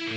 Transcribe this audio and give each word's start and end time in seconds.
Hei 0.00 0.08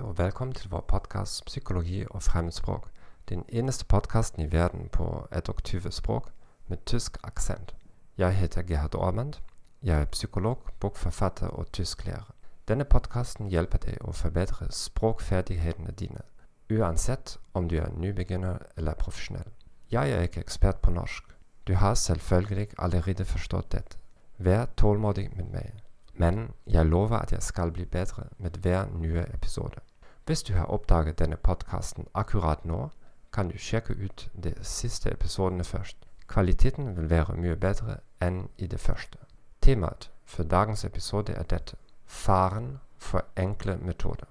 og 0.00 0.18
velkommen 0.18 0.54
til 0.54 0.70
vår 0.70 0.84
podkast 0.88 1.44
'Psykologi 1.44 2.04
og 2.10 2.22
fremmedspråk'. 2.22 2.88
Den 3.28 3.44
eneste 3.48 3.84
podkasten 3.84 4.42
i 4.42 4.52
verden 4.52 4.88
på 4.92 5.26
21 5.32 5.92
språk 5.92 6.30
med 6.68 6.76
tysk 6.86 7.16
aksent. 7.24 7.74
Jeg 8.18 8.32
heter 8.32 8.62
Gerhard 8.62 8.94
Ormand. 8.94 9.34
Jeg 9.82 10.00
er 10.00 10.04
psykolog, 10.04 10.58
bokforfatter 10.80 11.46
og 11.46 11.72
tysklærer. 11.72 12.34
Denne 12.68 12.84
podkasten 12.84 13.48
hjelper 13.48 13.80
deg 13.80 14.02
å 14.04 14.12
forbedre 14.12 14.66
språkferdighetene 14.76 15.94
dine, 15.96 16.20
uansett 16.68 17.38
om 17.56 17.68
du 17.68 17.78
er 17.80 17.94
nybegynner 17.96 18.58
eller 18.76 18.98
profesjonell. 19.00 19.48
Jeg 19.90 20.12
er 20.12 20.26
ikke 20.26 20.42
ekspert 20.44 20.82
på 20.84 20.92
norsk. 20.92 21.24
Du 21.66 21.74
har 21.74 21.94
selvfølgelig 21.94 22.68
allerede 22.78 23.24
forstått 23.24 23.72
dette. 23.72 23.96
Vær 24.38 24.66
tålmodig 24.76 25.30
med 25.36 25.48
meg. 25.52 25.80
Men 26.12 26.52
jeg 26.66 26.86
lover 26.86 27.16
at 27.16 27.32
jeg 27.32 27.42
skal 27.42 27.72
bli 27.72 27.84
bedre 27.84 28.26
med 28.38 28.60
hver 28.60 28.84
nye 28.92 29.24
episode. 29.34 29.80
Hvis 30.26 30.42
du 30.42 30.52
har 30.54 30.68
oppdaget 30.68 31.18
denne 31.18 31.36
podkasten 31.36 32.06
akkurat 32.14 32.64
nå, 32.64 32.90
kan 33.32 33.48
du 33.48 33.58
sjekke 33.58 33.94
ut 33.94 34.28
de 34.44 34.54
siste 34.62 35.10
episodene 35.10 35.64
først. 35.64 35.96
Kvaliteten 36.26 36.96
vil 36.96 37.10
være 37.10 37.36
mye 37.36 37.56
bedre 37.56 37.96
enn 38.20 38.48
i 38.58 38.66
det 38.66 38.80
første. 38.80 39.18
Temaet 39.62 40.10
for 40.24 40.42
dagens 40.42 40.84
episode 40.84 41.32
er 41.32 41.42
dette 41.42 41.76
faren 42.06 42.78
for 42.98 43.24
enkle 43.36 43.76
metoder. 43.76 44.26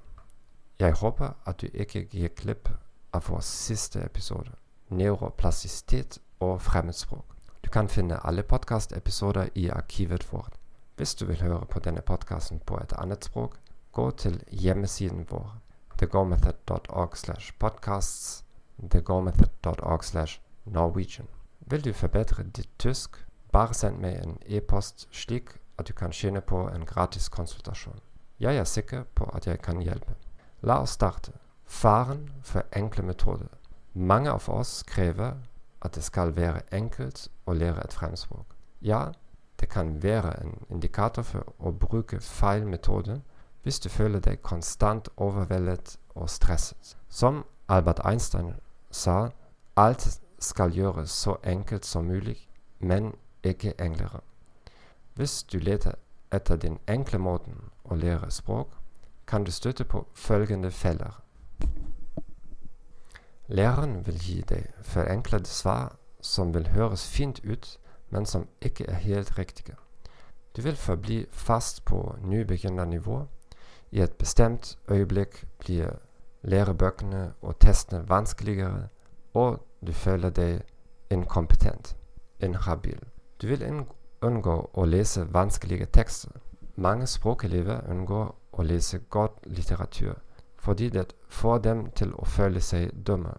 Jeg 0.79 0.93
håper 0.93 1.29
at 1.45 1.61
du 1.61 1.67
ikke 1.73 2.05
gir 2.05 2.29
glipp 2.35 2.69
av 3.13 3.29
vår 3.29 3.39
siste 3.39 4.01
episode, 4.05 4.51
neuroplastisitet 4.89 6.19
og 6.39 6.61
fremmedspråk. 6.61 7.25
Du 7.65 7.69
kan 7.69 7.89
finne 7.89 8.25
alle 8.27 8.43
podkastepisoder 8.43 9.49
i 9.55 9.69
arkivet 9.69 10.33
vårt. 10.33 10.53
Hvis 10.95 11.15
du 11.15 11.25
vil 11.25 11.41
høre 11.41 11.65
på 11.65 11.79
denne 11.79 12.01
podkasten 12.01 12.59
på 12.59 12.77
et 12.77 12.93
annet 12.97 13.25
språk, 13.25 13.59
gå 13.91 14.11
til 14.11 14.43
hjemmesiden 14.51 15.27
vår 15.29 15.57
thegomethod.org 15.97 17.17
slash 17.17 17.53
podcasts 17.59 18.45
thegomethod.org 18.91 20.03
slash 20.03 20.41
norwegian. 20.65 21.27
Vil 21.59 21.85
du 21.85 21.93
forbedre 21.93 22.43
ditt 22.43 22.69
tysk, 22.79 23.25
bare 23.51 23.73
send 23.73 23.99
meg 23.99 24.19
en 24.23 24.37
e-post 24.45 25.07
slik 25.11 25.55
at 25.79 25.87
du 25.87 25.93
kan 25.93 26.11
tjene 26.11 26.41
på 26.41 26.67
en 26.69 26.85
gratis 26.85 27.29
konsultasjon. 27.29 27.99
Jeg 28.39 28.57
er 28.57 28.63
sikker 28.63 29.03
på 29.15 29.29
at 29.33 29.47
jeg 29.47 29.61
kan 29.61 29.81
hjelpe. 29.81 30.15
La 30.61 30.81
oss 30.81 30.89
starte. 30.89 31.31
Faren 31.65 32.29
for 32.43 32.63
enkle 32.75 33.03
metoder. 33.03 33.47
Mange 33.93 34.31
av 34.31 34.49
oss 34.49 34.83
krever 34.83 35.33
at 35.81 35.95
det 35.95 36.03
skal 36.03 36.35
være 36.35 36.61
enkelt 36.71 37.27
å 37.45 37.53
lære 37.53 37.83
et 37.83 37.93
fremspråk. 37.93 38.55
Ja, 38.81 39.11
det 39.59 39.69
kan 39.69 40.03
være 40.03 40.33
en 40.41 40.57
indikator 40.69 41.23
for 41.23 41.53
å 41.59 41.71
bruke 41.71 42.19
feil 42.19 42.65
metode 42.67 43.21
hvis 43.63 43.79
du 43.79 43.89
føler 43.89 44.19
deg 44.19 44.41
konstant 44.41 45.09
overveldet 45.17 45.97
og 46.15 46.29
stresset. 46.29 46.97
Som 47.09 47.45
Albert 47.67 47.99
Einstein 48.05 48.53
sa, 48.91 49.29
alt 49.75 50.21
skal 50.39 50.71
gjøres 50.71 51.11
så 51.11 51.35
enkelt 51.43 51.85
som 51.85 52.05
mulig, 52.05 52.47
men 52.79 53.13
ikke 53.43 53.73
enklere. 53.79 54.19
Hvis 55.15 55.43
du 55.43 55.57
leter 55.57 55.91
etter 56.31 56.55
den 56.55 56.79
enkle 56.87 57.19
måten 57.19 57.69
å 57.83 57.95
lære 57.95 58.31
språk, 58.31 58.69
kan 59.27 59.43
du 59.43 59.51
støtte 59.51 59.83
på 59.83 60.07
følgende 60.13 60.71
feller. 60.71 61.21
Læreren 63.47 64.05
vil 64.05 64.17
gi 64.21 64.41
deg 64.41 64.69
forenklede 64.81 65.49
svar 65.49 65.95
som 66.21 66.53
vil 66.53 66.67
høres 66.67 67.07
fint 67.07 67.41
ut, 67.43 67.79
men 68.09 68.25
som 68.25 68.47
ikke 68.61 68.85
er 68.85 68.93
helt 68.93 69.37
riktige. 69.37 69.75
Du 70.55 70.61
vil 70.61 70.75
forbli 70.75 71.25
fast 71.31 71.85
på 71.85 72.15
nybegynnernivå. 72.21 73.25
I 73.91 74.01
et 74.01 74.13
bestemt 74.13 74.77
øyeblikk 74.89 75.45
blir 75.59 75.89
lærebøkene 76.41 77.33
og 77.41 77.59
testene 77.59 78.09
vanskeligere, 78.09 78.87
og 79.33 79.65
du 79.87 79.93
føler 79.93 80.29
deg 80.29 80.61
inkompetent, 81.09 81.97
inhabil. 82.39 82.99
Du 83.41 83.47
vil 83.47 83.85
unngå 84.21 84.55
å 84.73 84.85
lese 84.85 85.23
vanskelige 85.33 85.85
tekster. 85.85 86.31
Mange 86.75 87.07
språkelever 87.07 87.85
unngår 87.91 88.35
å 88.51 88.63
lese 88.63 88.99
godt 89.09 89.45
litteratur 89.45 90.17
fordi 90.59 90.89
det 90.89 91.13
får 91.27 91.57
dem 91.57 91.85
til 91.95 92.11
å 92.19 92.25
føle 92.25 92.59
seg 92.61 92.91
dumme. 93.07 93.31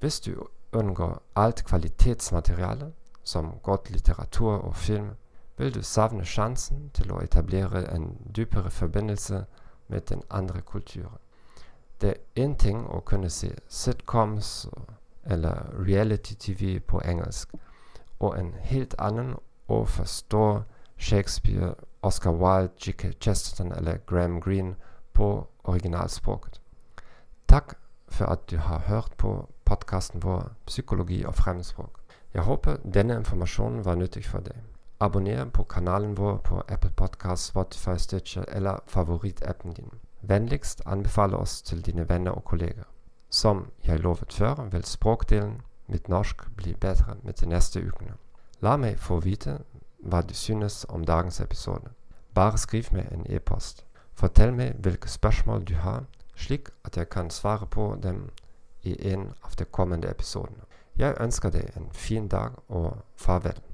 Hvis 0.00 0.20
du 0.20 0.46
unngår 0.72 1.22
alt 1.34 1.64
kvalitetsmateriale, 1.64 2.92
som 3.22 3.58
godt 3.62 3.90
litteratur 3.90 4.60
og 4.60 4.76
film, 4.76 5.08
vil 5.56 5.74
du 5.74 5.82
savne 5.82 6.24
sjansen 6.24 6.90
til 6.94 7.12
å 7.12 7.22
etablere 7.24 7.86
en 7.94 8.10
dypere 8.36 8.70
forbindelse 8.70 9.44
med 9.88 10.00
den 10.00 10.22
andre 10.30 10.60
kulturen. 10.60 11.16
Det 12.00 12.10
er 12.10 12.44
én 12.44 12.56
ting 12.56 12.84
å 12.86 13.00
kunne 13.00 13.30
se 13.30 13.54
sitcoms 13.68 14.68
eller 15.24 15.72
reality-TV 15.86 16.80
på 16.80 17.00
engelsk, 17.00 17.54
og 18.20 18.38
en 18.38 18.54
helt 18.60 18.94
annen 18.98 19.34
å 19.68 19.84
forstå 19.84 20.62
Shakespeare, 20.96 21.74
Oscar 22.02 22.32
Wilde, 22.32 22.72
G.K. 22.78 23.12
Chesterton 23.20 23.72
eller 23.72 23.98
Graham 24.06 24.40
Greene 24.40 24.74
på 25.12 25.46
originalspråket. 25.64 26.60
Takk 27.48 27.74
for 28.08 28.26
at 28.26 28.50
du 28.50 28.56
har 28.56 28.78
hørt 28.78 29.16
på 29.16 29.48
podkasten 29.64 30.22
vår 30.22 30.52
'Psykologi 30.66 31.24
og 31.26 31.34
fremmedspråk'. 31.34 32.00
Jeg 32.34 32.42
håper 32.42 32.76
denne 32.94 33.16
informasjonen 33.16 33.84
var 33.84 33.94
nyttig 33.94 34.24
for 34.24 34.40
deg. 34.40 34.56
Abonner 35.00 35.44
på 35.44 35.62
kanalen 35.62 36.16
vår 36.16 36.36
på 36.36 36.62
Apple 36.68 36.90
Podcast, 36.90 37.46
Spotify, 37.46 37.98
Stitcher 37.98 38.44
eller 38.48 38.78
favorittappen 38.86 39.72
din. 39.72 39.90
Vennligst 40.22 40.82
anbefale 40.86 41.36
oss 41.36 41.62
til 41.62 41.86
dine 41.86 42.08
venner 42.08 42.30
og 42.30 42.44
kolleger. 42.44 42.84
Som 43.30 43.70
jeg 43.84 44.00
lovet 44.00 44.32
før, 44.32 44.68
vil 44.70 44.84
språkdelen 44.84 45.62
mitt 45.86 46.08
norsk 46.08 46.56
bli 46.56 46.74
bedre 46.74 47.16
med 47.22 47.32
de 47.32 47.46
neste 47.46 47.80
ukene. 47.88 48.12
La 48.62 48.76
meg 48.76 48.96
få 48.98 49.18
vite 49.20 49.58
hva 50.00 50.22
du 50.22 50.34
synes 50.34 50.86
om 50.88 51.04
dagens 51.04 51.40
episode. 51.40 51.90
Bare 52.34 52.58
skriv 52.58 52.88
meg 52.92 53.08
en 53.12 53.26
e-post. 53.28 53.84
Fortell 54.14 54.54
meg 54.54 54.78
hvilke 54.80 55.08
spørsmål 55.08 55.64
du 55.68 55.74
har, 55.74 56.06
slik 56.36 56.70
at 56.84 56.96
jeg 56.96 57.08
kan 57.08 57.30
svare 57.30 57.66
på 57.66 57.96
dem 58.02 58.30
i 58.82 58.96
en 59.12 59.32
av 59.44 59.56
de 59.58 59.64
kommende 59.64 60.10
episodene. 60.10 60.64
Jeg 60.96 61.16
ønsker 61.20 61.50
deg 61.50 61.76
en 61.76 61.90
fin 61.92 62.28
dag 62.28 62.56
og 62.68 62.96
farvel. 63.16 63.60